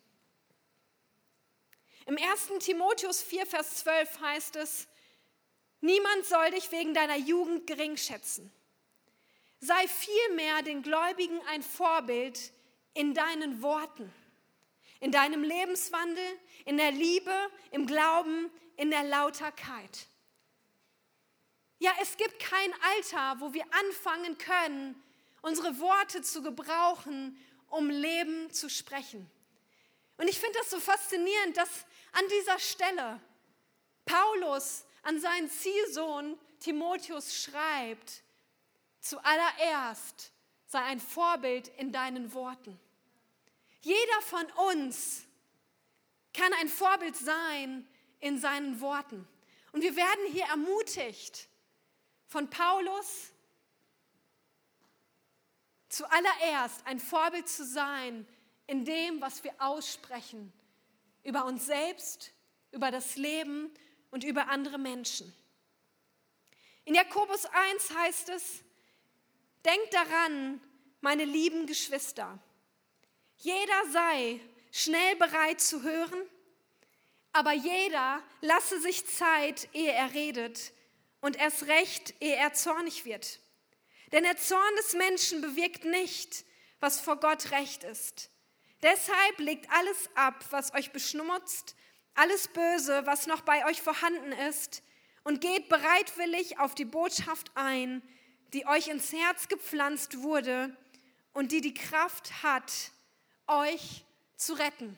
[2.06, 2.64] Im 1.
[2.64, 4.88] Timotheus 4, Vers 12 heißt es,
[5.82, 8.50] niemand soll dich wegen deiner Jugend gering schätzen.
[9.60, 12.52] Sei vielmehr den Gläubigen ein Vorbild
[12.94, 14.10] in deinen Worten,
[15.00, 16.24] in deinem Lebenswandel,
[16.64, 17.34] in der Liebe,
[17.70, 20.06] im Glauben, in der Lauterkeit.
[21.78, 25.00] Ja, es gibt kein Alter, wo wir anfangen können,
[25.42, 29.30] unsere Worte zu gebrauchen, um Leben zu sprechen.
[30.16, 33.20] Und ich finde das so faszinierend, dass an dieser Stelle
[34.04, 38.22] Paulus an seinen Zielsohn Timotheus schreibt,
[39.00, 40.32] zuallererst
[40.66, 42.78] sei ein Vorbild in deinen Worten.
[43.80, 45.24] Jeder von uns
[46.32, 47.86] kann ein Vorbild sein
[48.20, 49.26] in seinen Worten.
[49.72, 51.48] Und wir werden hier ermutigt
[52.26, 53.32] von Paulus,
[55.88, 58.26] zuallererst ein Vorbild zu sein
[58.66, 60.52] in dem, was wir aussprechen,
[61.22, 62.32] über uns selbst,
[62.70, 63.72] über das Leben
[64.10, 65.32] und über andere Menschen.
[66.84, 68.62] In Jakobus 1 heißt es,
[69.64, 70.60] denkt daran,
[71.00, 72.38] meine lieben Geschwister,
[73.38, 74.40] jeder sei
[74.72, 76.22] schnell bereit zu hören,
[77.32, 80.72] aber jeder lasse sich Zeit, ehe er redet,
[81.20, 83.40] und erst recht, ehe er zornig wird.
[84.12, 86.44] Denn der Zorn des Menschen bewirkt nicht,
[86.80, 88.30] was vor Gott recht ist.
[88.82, 91.74] Deshalb legt alles ab, was euch beschmutzt,
[92.14, 94.82] alles Böse, was noch bei euch vorhanden ist,
[95.24, 98.02] und geht bereitwillig auf die Botschaft ein,
[98.52, 100.76] die euch ins Herz gepflanzt wurde
[101.34, 102.92] und die die Kraft hat,
[103.48, 104.04] euch
[104.36, 104.96] zu retten.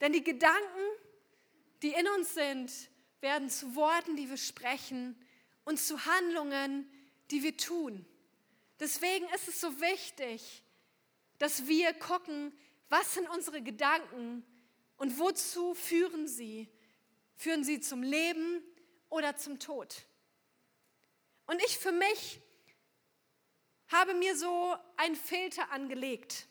[0.00, 0.80] Denn die Gedanken,
[1.82, 2.72] die in uns sind,
[3.20, 5.16] werden zu Worten, die wir sprechen
[5.64, 6.90] und zu Handlungen,
[7.30, 8.04] die wir tun.
[8.80, 10.64] Deswegen ist es so wichtig,
[11.38, 12.52] dass wir gucken,
[12.88, 14.44] was sind unsere Gedanken
[14.96, 16.68] und wozu führen sie?
[17.36, 18.62] Führen sie zum Leben
[19.08, 20.04] oder zum Tod?
[21.46, 22.40] Und ich für mich
[23.88, 26.46] habe mir so einen Filter angelegt.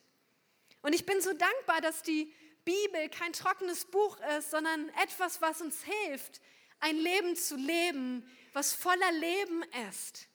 [0.82, 5.62] Und ich bin so dankbar, dass die Bibel kein trockenes Buch ist, sondern etwas, was
[5.62, 6.42] uns hilft,
[6.80, 10.28] ein Leben zu leben, was voller Leben ist.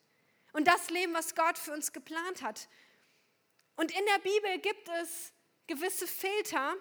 [0.52, 2.68] Und das Leben, was Gott für uns geplant hat.
[3.76, 5.32] Und in der Bibel gibt es
[5.66, 6.76] gewisse Filter,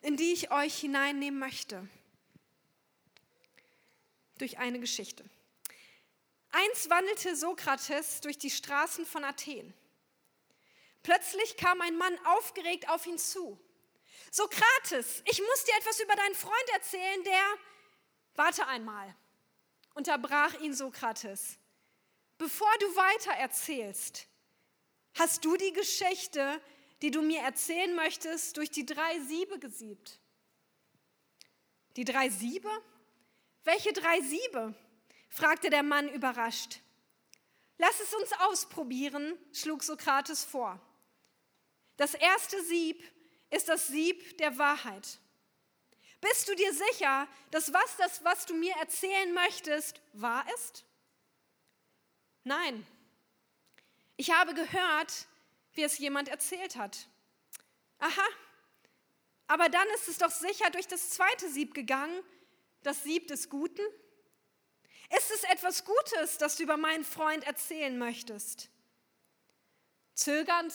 [0.00, 1.88] in die ich euch hineinnehmen möchte.
[4.38, 5.24] Durch eine Geschichte.
[6.50, 9.74] Eins wandelte Sokrates durch die Straßen von Athen.
[11.04, 13.60] Plötzlich kam ein Mann aufgeregt auf ihn zu.
[14.32, 17.42] Sokrates, ich muss dir etwas über deinen Freund erzählen, der...
[18.34, 19.14] Warte einmal,
[19.94, 21.58] unterbrach ihn Sokrates.
[22.38, 24.26] Bevor du weiter erzählst,
[25.12, 26.60] hast du die Geschichte,
[27.02, 30.18] die du mir erzählen möchtest, durch die drei Siebe gesiebt.
[31.96, 32.70] Die drei Siebe?
[33.62, 34.74] Welche drei Siebe?
[35.28, 36.80] fragte der Mann überrascht.
[37.76, 40.80] Lass es uns ausprobieren, schlug Sokrates vor.
[41.96, 43.02] Das erste Sieb
[43.50, 45.18] ist das Sieb der Wahrheit.
[46.20, 50.84] Bist du dir sicher, dass was das, was du mir erzählen möchtest, wahr ist?
[52.44, 52.86] Nein.
[54.16, 55.26] Ich habe gehört,
[55.74, 57.08] wie es jemand erzählt hat.
[57.98, 58.28] Aha,
[59.46, 62.22] aber dann ist es doch sicher durch das zweite Sieb gegangen,
[62.82, 63.82] das Sieb des Guten.
[65.16, 68.70] Ist es etwas Gutes, das du über meinen Freund erzählen möchtest?
[70.14, 70.72] Zögernd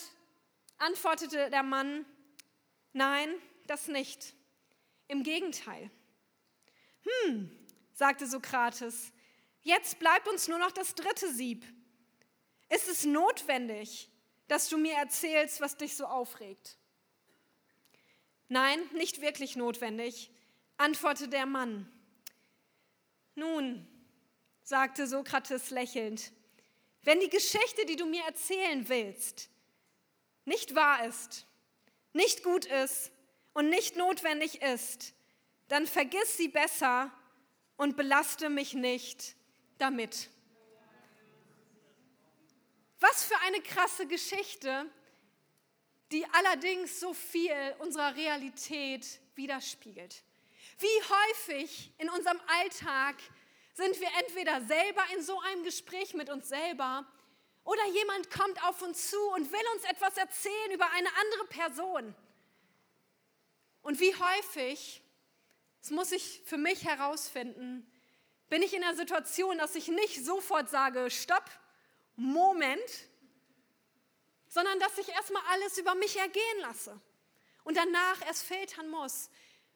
[0.80, 2.06] antwortete der Mann,
[2.94, 3.30] nein,
[3.68, 4.34] das nicht.
[5.08, 5.90] Im Gegenteil.
[7.04, 7.50] Hm,
[7.94, 9.12] sagte Sokrates,
[9.62, 11.66] jetzt bleibt uns nur noch das dritte Sieb.
[12.70, 14.10] Ist es notwendig,
[14.48, 16.78] dass du mir erzählst, was dich so aufregt?
[18.48, 20.32] Nein, nicht wirklich notwendig,
[20.78, 21.92] antwortete der Mann.
[23.36, 23.88] Nun,
[24.64, 26.32] sagte Sokrates lächelnd,
[27.04, 29.50] wenn die Geschichte, die du mir erzählen willst,
[30.50, 31.46] nicht wahr ist,
[32.12, 33.12] nicht gut ist
[33.54, 35.14] und nicht notwendig ist,
[35.68, 37.12] dann vergiss sie besser
[37.78, 39.36] und belaste mich nicht
[39.78, 40.30] damit.
[43.00, 44.86] Was für eine krasse Geschichte,
[46.12, 50.24] die allerdings so viel unserer Realität widerspiegelt.
[50.80, 53.16] Wie häufig in unserem Alltag
[53.76, 57.06] sind wir entweder selber in so einem Gespräch mit uns selber
[57.70, 62.16] oder jemand kommt auf uns zu und will uns etwas erzählen über eine andere Person.
[63.84, 65.04] Und wie häufig,
[65.80, 67.88] das muss ich für mich herausfinden,
[68.50, 71.48] bin ich in der Situation, dass ich nicht sofort sage, stopp,
[72.16, 73.08] Moment,
[74.48, 77.00] sondern dass ich erstmal alles über mich ergehen lasse
[77.66, 79.30] und danach erst filtern muss.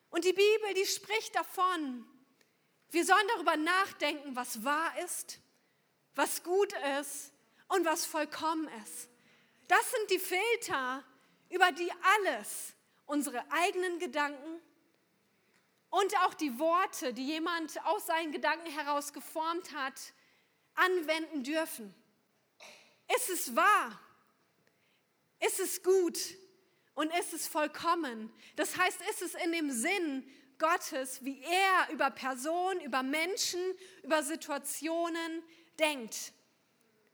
[0.09, 2.07] Und die Bibel, die spricht davon,
[2.89, 5.37] wir sollen darüber nachdenken, was wahr ist,
[6.15, 7.32] was gut ist
[7.73, 9.09] und was vollkommen ist.
[9.67, 11.03] Das sind die Filter,
[11.49, 12.73] über die alles,
[13.05, 14.61] unsere eigenen Gedanken
[15.89, 20.13] und auch die Worte, die jemand aus seinen Gedanken heraus geformt hat,
[20.75, 21.93] anwenden dürfen.
[23.15, 23.99] Ist es wahr?
[25.39, 26.17] Ist es gut?
[26.95, 28.31] Und ist es vollkommen?
[28.55, 33.59] Das heißt, ist es in dem Sinn Gottes, wie er über Personen, über Menschen,
[34.03, 35.43] über Situationen
[35.79, 36.33] denkt?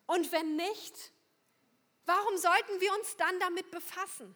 [0.10, 1.12] Und wenn nicht,
[2.08, 4.36] warum sollten wir uns dann damit befassen?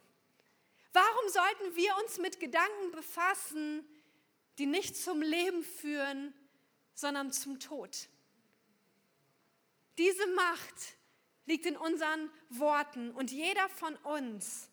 [0.91, 3.83] Warum sollten wir uns mit Gedanken befassen,
[4.59, 6.31] die nicht zum Leben führen,
[6.93, 8.07] sondern zum Tod?
[9.97, 10.75] Diese Macht
[11.47, 14.69] liegt in unseren Worten und jeder von uns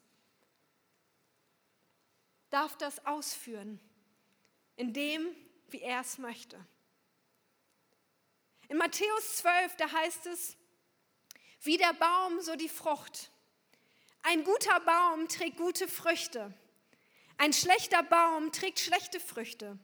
[2.51, 3.81] darf das ausführen,
[4.77, 5.35] in dem,
[5.71, 6.63] wie er es möchte.
[8.69, 10.59] In Matthäus 12, da heißt es,
[11.63, 13.31] wie der Baum, so die Frucht.
[14.23, 16.53] Ein guter Baum trägt gute Früchte.
[17.39, 19.79] Ein schlechter Baum trägt schlechte Früchte.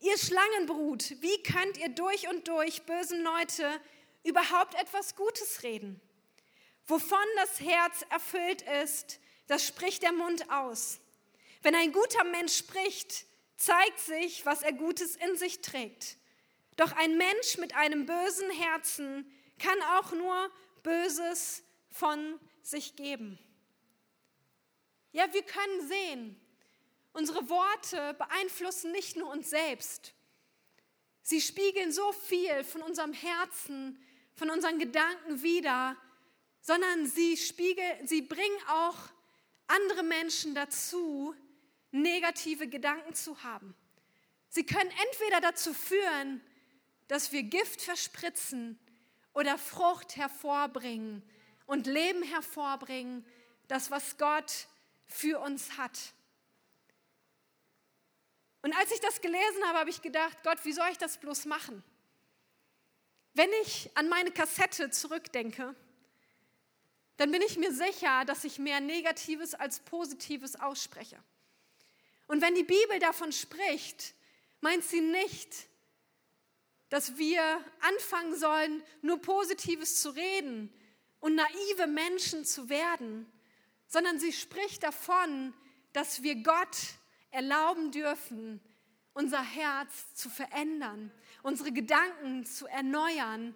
[0.00, 3.80] Ihr Schlangenbrut, wie könnt ihr durch und durch bösen Leute
[4.24, 6.00] überhaupt etwas Gutes reden?
[6.86, 11.00] Wovon das Herz erfüllt ist, das spricht der Mund aus.
[11.62, 16.16] Wenn ein guter Mensch spricht, zeigt sich, was er Gutes in sich trägt.
[16.76, 20.50] Doch ein Mensch mit einem bösen Herzen kann auch nur
[20.82, 23.38] Böses von sich geben.
[25.12, 26.40] Ja, wir können sehen,
[27.12, 30.14] unsere Worte beeinflussen nicht nur uns selbst.
[31.22, 34.02] Sie spiegeln so viel von unserem Herzen,
[34.34, 35.96] von unseren Gedanken wider,
[36.60, 38.96] sondern sie, spiegeln, sie bringen auch
[39.66, 41.34] andere Menschen dazu,
[41.90, 43.74] negative Gedanken zu haben.
[44.48, 46.40] Sie können entweder dazu führen,
[47.08, 48.78] dass wir Gift verspritzen
[49.32, 51.22] oder Frucht hervorbringen
[51.66, 53.24] und Leben hervorbringen,
[53.68, 54.66] das, was Gott
[55.06, 55.98] für uns hat.
[58.62, 61.46] Und als ich das gelesen habe, habe ich gedacht, Gott, wie soll ich das bloß
[61.46, 61.82] machen?
[63.34, 65.74] Wenn ich an meine Kassette zurückdenke,
[67.16, 71.22] dann bin ich mir sicher, dass ich mehr Negatives als Positives ausspreche.
[72.26, 74.14] Und wenn die Bibel davon spricht,
[74.60, 75.68] meint sie nicht,
[76.90, 77.42] dass wir
[77.80, 80.72] anfangen sollen, nur Positives zu reden
[81.20, 83.30] und naive Menschen zu werden,
[83.86, 85.54] sondern sie spricht davon,
[85.92, 86.76] dass wir Gott
[87.30, 88.60] erlauben dürfen,
[89.14, 93.54] unser Herz zu verändern, unsere Gedanken zu erneuern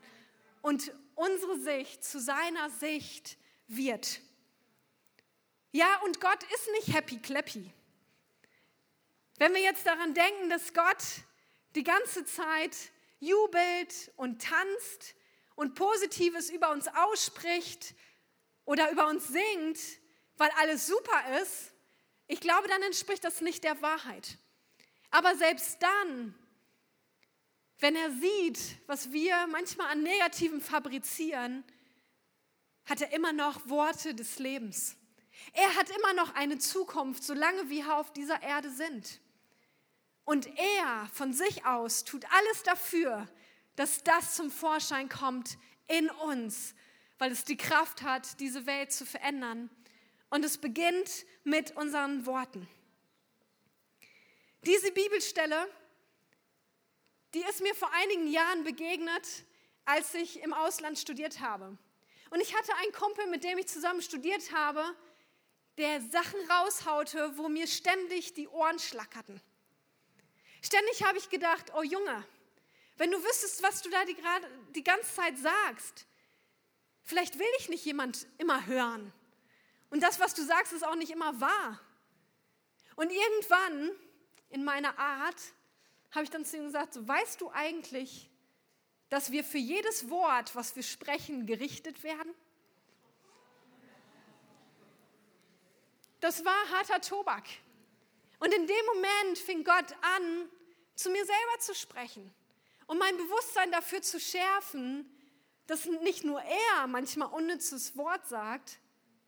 [0.62, 4.20] und unsere Sicht zu seiner Sicht wird.
[5.72, 7.72] Ja, und Gott ist nicht happy clappy.
[9.38, 11.02] Wenn wir jetzt daran denken, dass Gott
[11.74, 12.76] die ganze Zeit
[13.20, 15.14] jubelt und tanzt
[15.54, 17.94] und Positives über uns ausspricht
[18.64, 19.78] oder über uns singt,
[20.36, 21.72] weil alles super ist,
[22.26, 24.38] ich glaube, dann entspricht das nicht der Wahrheit.
[25.10, 26.34] Aber selbst dann,
[27.78, 31.64] wenn er sieht, was wir manchmal an Negativem fabrizieren,
[32.86, 34.96] hat er immer noch Worte des Lebens.
[35.52, 39.20] Er hat immer noch eine Zukunft, solange wir auf dieser Erde sind.
[40.24, 43.28] Und er von sich aus tut alles dafür,
[43.76, 46.74] dass das zum Vorschein kommt in uns,
[47.18, 49.70] weil es die Kraft hat, diese Welt zu verändern.
[50.30, 52.66] Und es beginnt mit unseren Worten.
[54.62, 55.68] Diese Bibelstelle,
[57.34, 59.44] die ist mir vor einigen Jahren begegnet,
[59.84, 61.76] als ich im Ausland studiert habe.
[62.30, 64.82] Und ich hatte einen Kumpel, mit dem ich zusammen studiert habe,
[65.76, 69.40] der Sachen raushaute, wo mir ständig die Ohren schlackerten.
[70.64, 72.24] Ständig habe ich gedacht, oh Junge,
[72.96, 74.40] wenn du wüsstest, was du da die, grad,
[74.74, 76.06] die ganze Zeit sagst,
[77.02, 79.12] vielleicht will dich nicht jemand immer hören.
[79.90, 81.78] Und das, was du sagst, ist auch nicht immer wahr.
[82.96, 83.90] Und irgendwann
[84.48, 85.36] in meiner Art
[86.12, 88.30] habe ich dann zu ihm gesagt, so, weißt du eigentlich,
[89.10, 92.34] dass wir für jedes Wort, was wir sprechen, gerichtet werden?
[96.20, 97.44] Das war harter Tobak.
[98.44, 100.50] Und in dem Moment fing Gott an,
[100.94, 102.30] zu mir selber zu sprechen
[102.86, 105.10] und mein Bewusstsein dafür zu schärfen,
[105.66, 108.80] dass nicht nur er manchmal unnützes Wort sagt,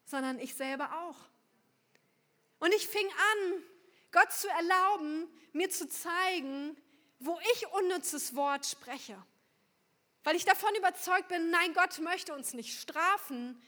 [0.05, 1.17] sondern ich selber auch.
[2.59, 3.63] Und ich fing an,
[4.13, 6.77] Gott zu erlauben, mir zu zeigen,
[7.19, 9.17] wo ich unnützes Wort spreche.
[10.25, 13.63] Weil ich davon überzeugt bin, nein, Gott möchte uns nicht strafen,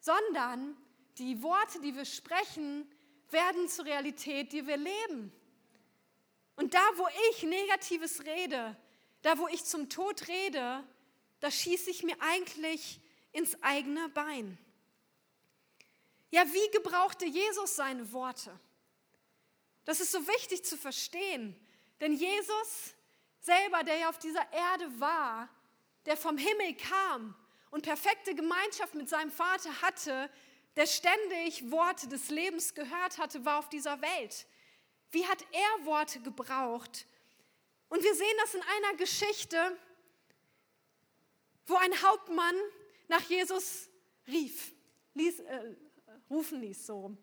[0.00, 0.78] sondern
[1.18, 2.90] die Worte, die wir sprechen,
[3.32, 5.32] werden zur Realität, die wir leben.
[6.56, 8.76] Und da, wo ich Negatives rede,
[9.22, 10.84] da, wo ich zum Tod rede,
[11.40, 13.00] da schieße ich mir eigentlich
[13.32, 14.58] ins eigene Bein.
[16.30, 18.58] Ja, wie gebrauchte Jesus seine Worte?
[19.84, 21.56] Das ist so wichtig zu verstehen,
[22.00, 22.94] denn Jesus
[23.40, 25.48] selber, der ja auf dieser Erde war,
[26.04, 27.34] der vom Himmel kam
[27.70, 30.30] und perfekte Gemeinschaft mit seinem Vater hatte,
[30.78, 34.46] der ständig Worte des Lebens gehört hatte, war auf dieser Welt.
[35.10, 37.04] Wie hat er Worte gebraucht?
[37.88, 39.76] Und wir sehen das in einer Geschichte,
[41.66, 42.54] wo ein Hauptmann
[43.08, 43.88] nach Jesus
[44.28, 44.72] rief,
[45.14, 45.74] ließ, äh,
[46.30, 47.16] rufen ließ, so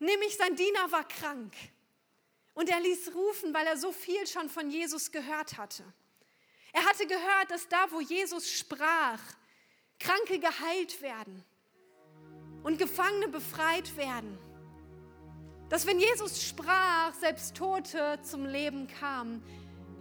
[0.00, 1.54] Nämlich sein Diener war krank.
[2.54, 5.84] Und er ließ rufen, weil er so viel schon von Jesus gehört hatte.
[6.72, 9.20] Er hatte gehört, dass da, wo Jesus sprach,
[10.00, 11.44] Kranke geheilt werden
[12.66, 14.36] und Gefangene befreit werden.
[15.68, 19.40] Dass wenn Jesus sprach, selbst Tote zum Leben kamen.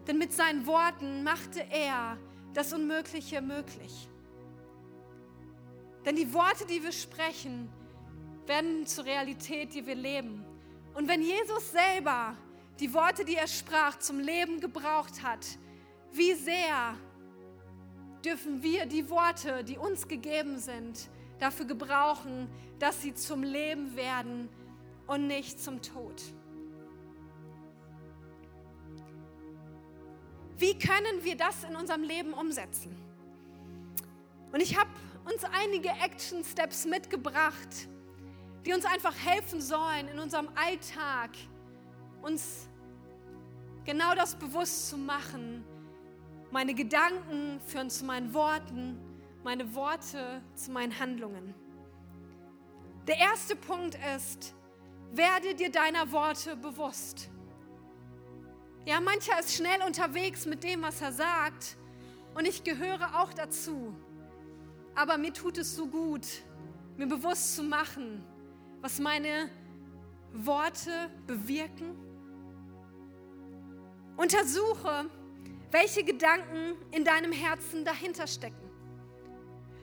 [0.08, 2.18] Denn mit seinen Worten machte er
[2.56, 4.10] das Unmögliche möglich.
[6.06, 7.70] Denn die Worte, die wir sprechen,
[8.48, 10.44] werden zur Realität, die wir leben.
[10.96, 12.36] Und wenn Jesus selber
[12.80, 15.46] die Worte, die er sprach, zum Leben gebraucht hat,
[16.14, 16.98] wie sehr
[18.24, 21.10] dürfen wir die Worte, die uns gegeben sind,
[21.40, 24.50] dafür gebrauchen, dass sie zum Leben werden
[25.08, 26.22] und nicht zum Tod.
[30.58, 32.96] Wie können wir das in unserem Leben umsetzen?
[34.52, 34.90] Und ich habe
[35.26, 37.90] uns einige Action Steps mitgebracht,
[38.66, 41.32] die uns einfach helfen sollen, in unserem Alltag
[42.22, 42.68] uns
[43.84, 45.64] genau das bewusst zu machen.
[46.52, 48.98] Meine Gedanken führen zu meinen Worten,
[49.46, 51.54] meine Worte zu meinen Handlungen.
[53.06, 54.56] Der erste Punkt ist,
[55.12, 57.30] werde dir deiner Worte bewusst.
[58.88, 61.78] Ja, mancher ist schnell unterwegs mit dem, was er sagt
[62.34, 63.96] und ich gehöre auch dazu.
[64.96, 66.26] Aber mir tut es so gut,
[66.98, 68.26] mir bewusst zu machen,
[68.82, 69.52] was meine
[70.34, 71.96] Worte bewirken.
[74.18, 75.06] Untersuche,
[75.70, 78.65] welche Gedanken in deinem Herzen dahinter stecken.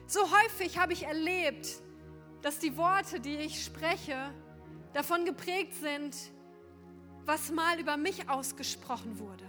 [0.07, 1.81] So häufig habe ich erlebt,
[2.41, 4.33] dass die Worte, die ich spreche,
[4.93, 6.15] davon geprägt sind,
[7.25, 9.45] was mal über mich ausgesprochen wurde,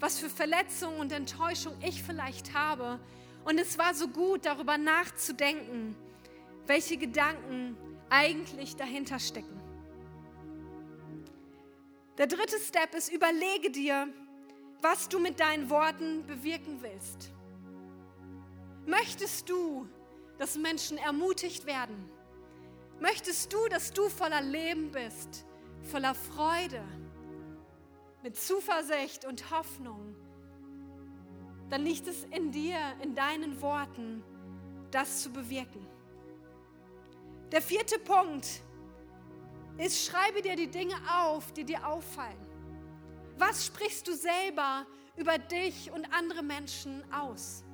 [0.00, 2.98] was für Verletzungen und Enttäuschung ich vielleicht habe.
[3.44, 5.94] Und es war so gut, darüber nachzudenken,
[6.66, 7.76] welche Gedanken
[8.08, 9.60] eigentlich dahinter stecken.
[12.18, 14.08] Der dritte Step ist, überlege dir,
[14.80, 17.30] was du mit deinen Worten bewirken willst.
[18.86, 19.88] Möchtest du,
[20.38, 22.10] dass Menschen ermutigt werden?
[23.00, 25.44] Möchtest du, dass du voller Leben bist,
[25.82, 26.82] voller Freude,
[28.22, 30.14] mit Zuversicht und Hoffnung?
[31.70, 34.22] Dann liegt es in dir, in deinen Worten,
[34.90, 35.86] das zu bewirken.
[37.50, 38.46] Der vierte Punkt
[39.78, 42.46] ist, schreibe dir die Dinge auf, die dir auffallen.
[43.38, 47.64] Was sprichst du selber über dich und andere Menschen aus?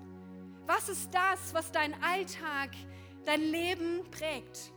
[0.69, 2.69] Was ist das, was dein Alltag,
[3.25, 4.71] dein Leben prägt?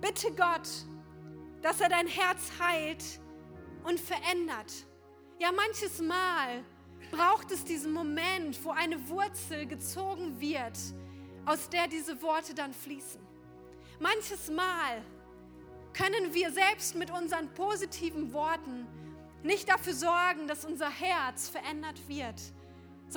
[0.00, 0.66] Bitte Gott,
[1.60, 3.04] dass er dein Herz heilt
[3.84, 4.72] und verändert.
[5.38, 6.64] Ja, manches Mal
[7.10, 10.78] braucht es diesen Moment, wo eine Wurzel gezogen wird,
[11.44, 13.20] aus der diese Worte dann fließen.
[14.00, 15.04] Manches Mal
[15.92, 18.86] können wir selbst mit unseren positiven Worten
[19.42, 22.40] nicht dafür sorgen, dass unser Herz verändert wird,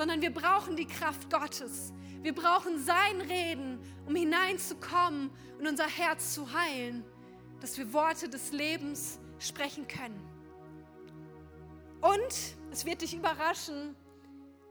[0.00, 1.92] sondern wir brauchen die Kraft Gottes.
[2.22, 7.04] Wir brauchen sein Reden, um hineinzukommen und unser Herz zu heilen,
[7.60, 10.18] dass wir Worte des Lebens sprechen können.
[12.00, 13.94] Und es wird dich überraschen,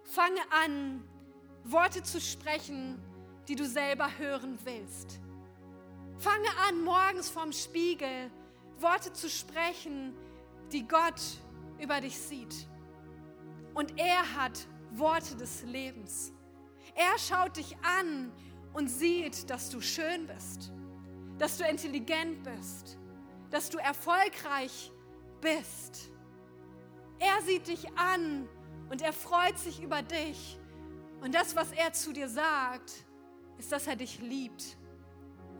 [0.04, 1.08] fange an,
[1.64, 3.00] Worte zu sprechen,
[3.48, 5.20] die du selber hören willst.
[6.18, 8.32] Fange an, morgens vorm Spiegel
[8.80, 10.16] Worte zu sprechen,
[10.72, 11.22] die Gott
[11.80, 12.68] über dich sieht.
[13.76, 16.32] Und er hat Worte des Lebens.
[16.96, 18.32] Er schaut dich an
[18.74, 20.72] und sieht, dass du schön bist,
[21.38, 22.98] dass du intelligent bist,
[23.50, 24.92] dass du erfolgreich
[25.42, 26.12] bist.
[27.20, 28.48] Er sieht dich an
[28.90, 30.58] und er freut sich über dich.
[31.22, 33.06] Und das, was er zu dir sagt,
[33.58, 34.78] ist, dass er dich liebt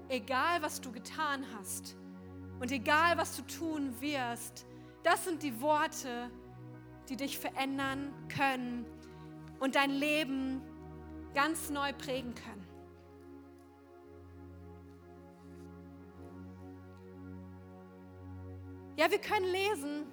[0.10, 1.96] egal was du getan hast
[2.60, 4.66] und egal was du tun wirst,
[5.04, 6.30] das sind die Worte,
[7.08, 8.86] die dich verändern können
[9.60, 10.62] und dein Leben
[11.34, 12.66] ganz neu prägen können.
[18.96, 20.06] Ja, wir können lesen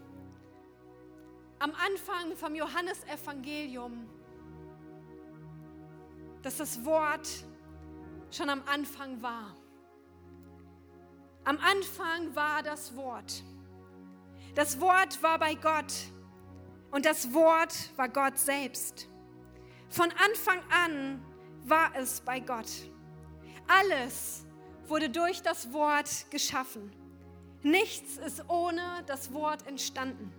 [1.58, 4.08] am Anfang vom Johannesevangelium,
[6.42, 7.28] dass das Wort
[8.30, 9.56] schon am Anfang war.
[11.44, 13.42] Am Anfang war das Wort.
[14.54, 15.92] Das Wort war bei Gott
[16.90, 19.08] und das Wort war Gott selbst.
[19.96, 21.24] Von Anfang an
[21.64, 22.68] war es bei Gott.
[23.66, 24.44] Alles
[24.88, 26.92] wurde durch das Wort geschaffen.
[27.62, 30.30] Nichts ist ohne das Wort entstanden.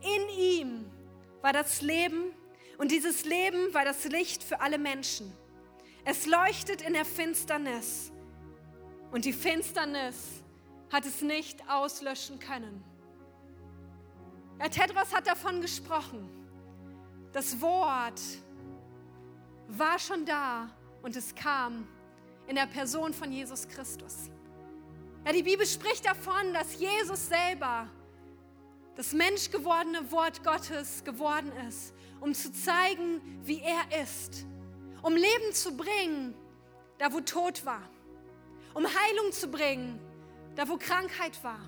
[0.00, 0.90] In ihm
[1.42, 2.32] war das Leben
[2.78, 5.30] und dieses Leben war das Licht für alle Menschen.
[6.06, 8.10] Es leuchtet in der Finsternis
[9.10, 10.42] Und die Finsternis
[10.90, 12.82] hat es nicht auslöschen können.
[14.58, 16.26] Herr Tedros hat davon gesprochen.
[17.34, 18.20] Das Wort
[19.78, 20.70] war schon da
[21.02, 21.86] und es kam
[22.46, 24.30] in der Person von Jesus Christus.
[25.24, 27.88] Ja, die Bibel spricht davon, dass Jesus selber
[28.96, 34.44] das menschgewordene Wort Gottes geworden ist, um zu zeigen, wie er ist,
[35.02, 36.34] um Leben zu bringen,
[36.98, 37.82] da wo Tod war,
[38.74, 39.98] um Heilung zu bringen,
[40.54, 41.60] da wo Krankheit war,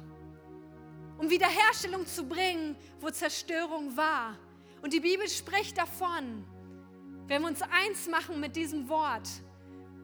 [1.19, 4.37] um Wiederherstellung zu bringen, wo Zerstörung war.
[4.83, 6.45] Und die Bibel spricht davon,
[7.27, 9.29] wenn wir uns eins machen mit diesem Wort,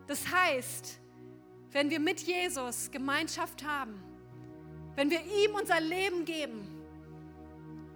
[0.07, 1.01] das heißt,
[1.73, 4.03] wenn wir mit Jesus Gemeinschaft haben,
[4.97, 6.67] wenn wir ihm unser Leben geben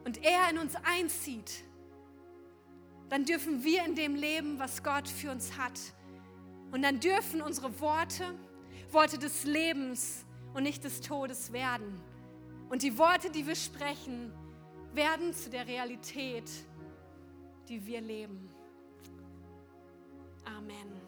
[0.05, 1.65] und er in uns einzieht,
[3.09, 5.79] dann dürfen wir in dem leben, was Gott für uns hat.
[6.71, 8.25] Und dann dürfen unsere Worte
[8.95, 12.01] Worte des Lebens und nicht des Todes werden.
[12.71, 14.33] Und die Worte, die wir sprechen,
[14.95, 16.49] werden zu der Realität,
[17.69, 18.54] die wir leben.
[20.45, 21.01] Amen.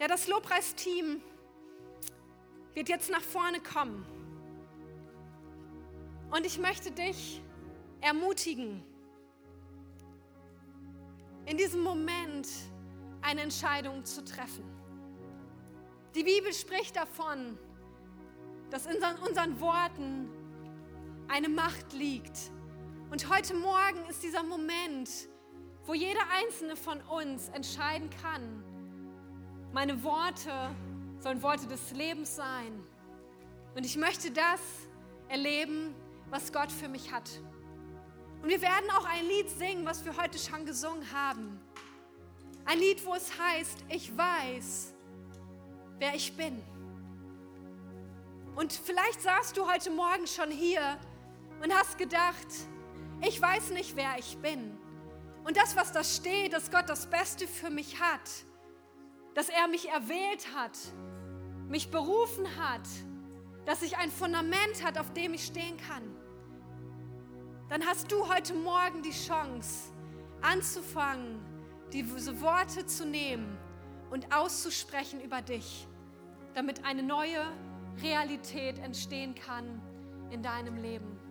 [0.00, 1.22] Ja, das Lobpreisteam
[2.74, 4.04] wird jetzt nach vorne kommen.
[6.30, 7.42] Und ich möchte dich
[8.00, 8.82] ermutigen,
[11.44, 12.48] in diesem Moment
[13.20, 14.64] eine Entscheidung zu treffen.
[16.14, 17.58] Die Bibel spricht davon,
[18.70, 20.28] dass in unseren Worten
[21.28, 22.50] eine Macht liegt.
[23.12, 25.10] Und heute Morgen ist dieser Moment,
[25.84, 28.64] wo jeder einzelne von uns entscheiden kann,
[29.70, 30.50] meine Worte
[31.18, 32.82] sollen Worte des Lebens sein.
[33.74, 34.62] Und ich möchte das
[35.28, 35.94] erleben,
[36.30, 37.28] was Gott für mich hat.
[38.40, 41.60] Und wir werden auch ein Lied singen, was wir heute schon gesungen haben.
[42.64, 44.94] Ein Lied, wo es heißt, ich weiß,
[45.98, 46.62] wer ich bin.
[48.56, 50.98] Und vielleicht saßt du heute Morgen schon hier
[51.62, 52.46] und hast gedacht,
[53.22, 54.76] ich weiß nicht, wer ich bin.
[55.44, 58.30] Und das, was da steht, dass Gott das Beste für mich hat,
[59.34, 60.76] dass er mich erwählt hat,
[61.68, 62.86] mich berufen hat,
[63.64, 66.02] dass ich ein Fundament hat, auf dem ich stehen kann,
[67.68, 69.92] dann hast du heute Morgen die Chance
[70.42, 71.40] anzufangen,
[71.92, 73.56] diese Worte zu nehmen
[74.10, 75.86] und auszusprechen über dich,
[76.54, 77.40] damit eine neue
[78.02, 79.80] Realität entstehen kann
[80.30, 81.21] in deinem Leben.